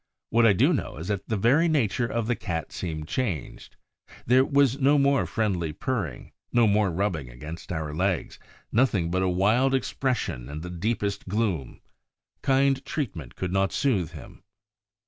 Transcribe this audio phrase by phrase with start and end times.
[0.31, 3.75] What I do know is that the very nature of the Cat seemed changed:
[4.25, 8.39] there was no more friendly purring, no more rubbing against our legs;
[8.71, 11.81] nothing but a wild expression and the deepest gloom.
[12.41, 14.41] Kind treatment could not soothe him.